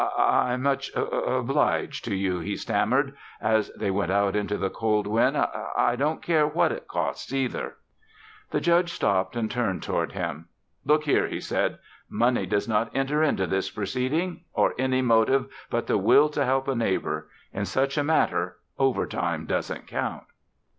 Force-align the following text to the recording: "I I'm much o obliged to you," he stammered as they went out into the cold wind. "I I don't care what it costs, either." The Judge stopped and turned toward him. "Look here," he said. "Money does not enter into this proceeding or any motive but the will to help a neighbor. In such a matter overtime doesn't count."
"I 0.17 0.53
I'm 0.53 0.63
much 0.63 0.89
o 0.95 1.01
obliged 1.37 2.05
to 2.05 2.15
you," 2.15 2.39
he 2.39 2.55
stammered 2.55 3.13
as 3.39 3.69
they 3.77 3.91
went 3.91 4.11
out 4.11 4.35
into 4.35 4.57
the 4.57 4.71
cold 4.71 5.05
wind. 5.05 5.37
"I 5.37 5.71
I 5.75 5.95
don't 5.95 6.23
care 6.23 6.47
what 6.47 6.71
it 6.71 6.87
costs, 6.87 7.31
either." 7.31 7.75
The 8.49 8.61
Judge 8.61 8.91
stopped 8.93 9.35
and 9.35 9.51
turned 9.51 9.83
toward 9.83 10.13
him. 10.13 10.47
"Look 10.85 11.03
here," 11.03 11.27
he 11.27 11.39
said. 11.39 11.77
"Money 12.09 12.47
does 12.47 12.67
not 12.67 12.89
enter 12.95 13.21
into 13.21 13.45
this 13.45 13.69
proceeding 13.69 14.43
or 14.53 14.73
any 14.79 15.03
motive 15.03 15.47
but 15.69 15.85
the 15.85 15.99
will 15.99 16.29
to 16.29 16.45
help 16.45 16.67
a 16.67 16.73
neighbor. 16.73 17.29
In 17.53 17.65
such 17.65 17.95
a 17.95 18.03
matter 18.03 18.57
overtime 18.79 19.45
doesn't 19.45 19.85
count." 19.85 20.23